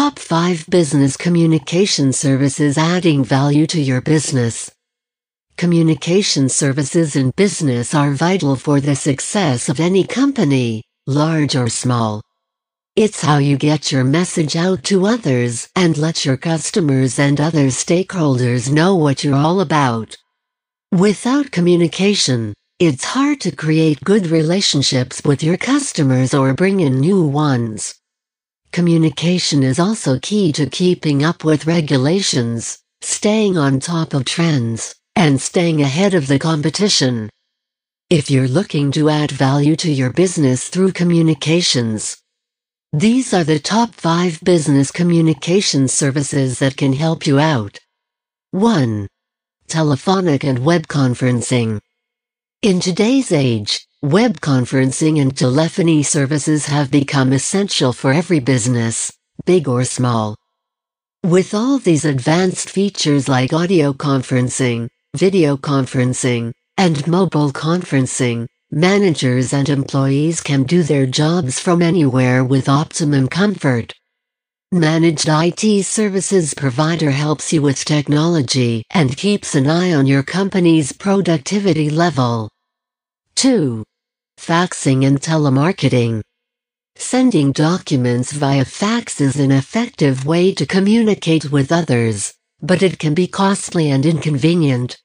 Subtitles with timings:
[0.00, 4.70] Top 5 Business Communication Services Adding Value to Your Business.
[5.58, 12.22] Communication services in business are vital for the success of any company, large or small.
[12.96, 17.66] It's how you get your message out to others and let your customers and other
[17.66, 20.16] stakeholders know what you're all about.
[20.92, 27.22] Without communication, it's hard to create good relationships with your customers or bring in new
[27.22, 27.99] ones.
[28.72, 35.40] Communication is also key to keeping up with regulations, staying on top of trends, and
[35.40, 37.28] staying ahead of the competition.
[38.10, 42.16] If you're looking to add value to your business through communications,
[42.92, 47.78] these are the top 5 business communication services that can help you out.
[48.52, 49.08] 1.
[49.66, 51.80] Telephonic and web conferencing.
[52.62, 59.12] In today's age, Web conferencing and telephony services have become essential for every business,
[59.44, 60.34] big or small.
[61.22, 69.68] With all these advanced features like audio conferencing, video conferencing, and mobile conferencing, managers and
[69.68, 73.92] employees can do their jobs from anywhere with optimum comfort.
[74.72, 80.90] Managed IT services provider helps you with technology and keeps an eye on your company's
[80.90, 82.48] productivity level.
[83.36, 83.84] 2
[84.40, 86.22] faxing and telemarketing.
[86.96, 92.32] Sending documents via fax is an effective way to communicate with others,
[92.62, 94.98] but it can be costly and inconvenient.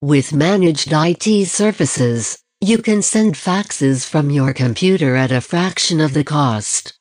[0.00, 6.14] With managed IT services, you can send faxes from your computer at a fraction of
[6.14, 6.96] the cost.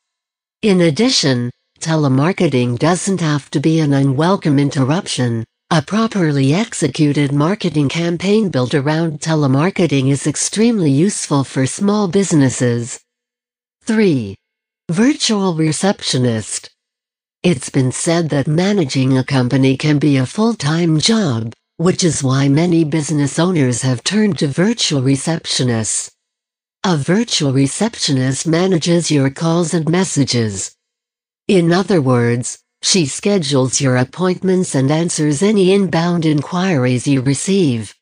[0.64, 8.50] In addition, telemarketing doesn't have to be an unwelcome interruption, a properly executed marketing campaign
[8.50, 13.00] built around telemarketing is extremely useful for small businesses.
[13.84, 14.36] 3.
[14.90, 16.72] Virtual Receptionist
[17.44, 22.50] It's been said that managing a company can be a full-time job, which is why
[22.50, 26.10] many business owners have turned to virtual receptionists.
[26.84, 30.76] A virtual receptionist manages your calls and messages.
[31.48, 37.94] In other words, she schedules your appointments and answers any inbound inquiries you receive.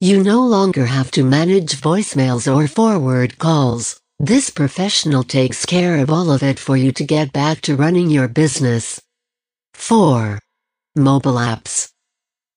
[0.00, 4.00] You no longer have to manage voicemails or forward calls.
[4.18, 8.10] This professional takes care of all of it for you to get back to running
[8.10, 9.00] your business.
[9.74, 10.38] 4.
[10.96, 11.90] Mobile apps.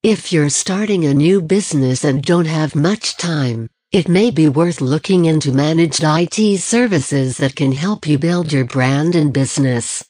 [0.04, 4.80] If you're starting a new business and don't have much time, it may be worth
[4.82, 10.09] looking into managed IT services that can help you build your brand and business.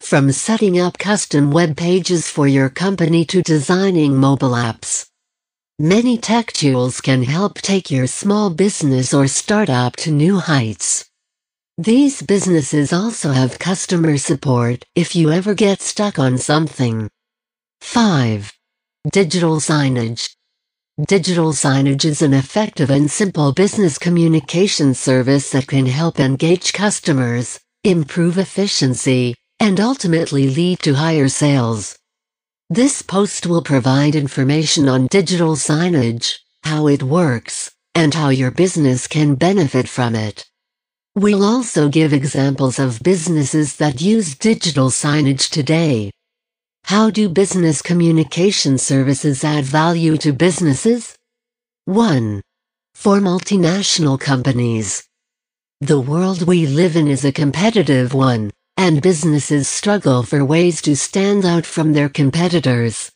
[0.00, 5.06] From setting up custom web pages for your company to designing mobile apps.
[5.78, 11.08] Many tech tools can help take your small business or startup to new heights.
[11.78, 17.08] These businesses also have customer support if you ever get stuck on something.
[17.82, 18.52] 5.
[19.12, 20.34] Digital signage.
[21.06, 27.60] Digital signage is an effective and simple business communication service that can help engage customers,
[27.84, 31.98] improve efficiency, and ultimately lead to higher sales.
[32.70, 39.06] This post will provide information on digital signage, how it works, and how your business
[39.06, 40.46] can benefit from it.
[41.14, 46.10] We'll also give examples of businesses that use digital signage today.
[46.84, 51.16] How do business communication services add value to businesses?
[51.84, 52.40] 1.
[52.94, 55.02] For multinational companies.
[55.80, 58.50] The world we live in is a competitive one
[58.80, 63.12] and businesses struggle for ways to stand out from their competitors.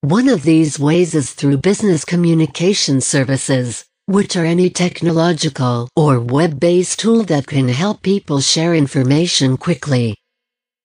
[0.00, 6.98] One of these ways is through business communication services, which are any technological or web-based
[6.98, 10.16] tool that can help people share information quickly.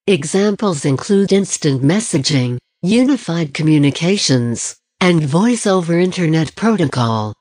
[0.05, 7.33] Examples include instant messaging, unified communications, and voice over Internet protocol.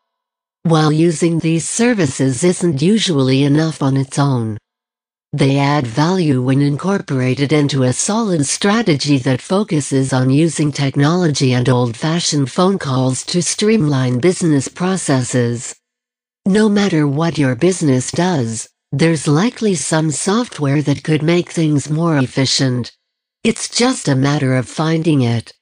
[0.62, 4.56] While using these services isn't usually enough on its own,
[5.32, 11.68] they add value when incorporated into a solid strategy that focuses on using technology and
[11.68, 15.74] old-fashioned phone calls to streamline business processes.
[16.44, 22.18] No matter what your business does, there's likely some software that could make things more
[22.18, 22.92] efficient.
[23.42, 25.52] It's just a matter of finding it.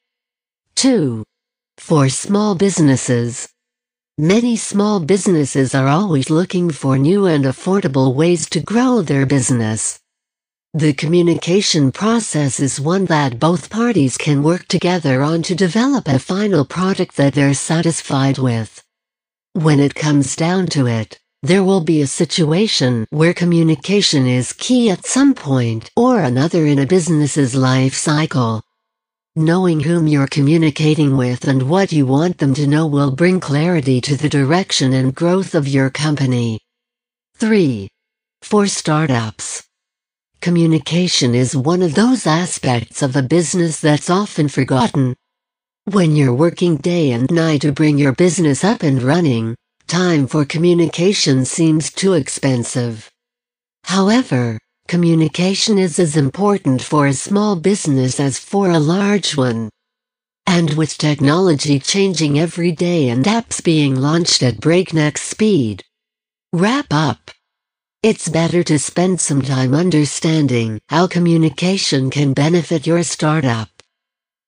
[0.74, 1.22] 2.
[1.78, 3.48] For small businesses,
[4.20, 9.98] Many small businesses are always looking for new and affordable ways to grow their business.
[10.74, 16.18] The communication process is one that both parties can work together on to develop a
[16.18, 18.84] final product that they're satisfied with.
[19.54, 24.90] When it comes down to it, There will be a situation where communication is key
[24.90, 28.62] at some point or another in a business's life cycle.
[29.40, 33.98] Knowing whom you're communicating with and what you want them to know will bring clarity
[33.98, 36.60] to the direction and growth of your company.
[37.36, 37.88] 3.
[38.42, 39.64] For startups,
[40.42, 45.16] communication is one of those aspects of a business that's often forgotten.
[45.86, 49.56] When you're working day and night to bring your business up and running,
[49.86, 53.10] time for communication seems too expensive.
[53.84, 54.58] However,
[54.90, 59.70] communication is as important for a small business as for a large one.
[60.48, 65.84] And with technology changing every day and apps being launched at breakneck speed.
[66.52, 67.30] Wrap up.
[68.02, 73.68] It's better to spend some time understanding how communication can benefit your startup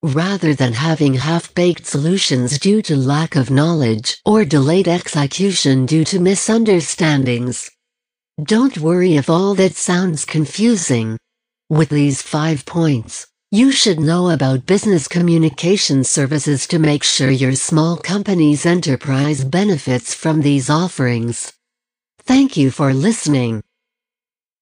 [0.03, 6.19] rather than having half-baked solutions due to lack of knowledge or delayed execution due to
[6.19, 7.71] misunderstandings.
[8.40, 11.19] Don't worry if all that sounds confusing.
[11.69, 17.55] With these five points, you should know about business communication services to make sure your
[17.55, 21.52] small company's enterprise benefits from these offerings.
[22.20, 23.62] Thank you for listening.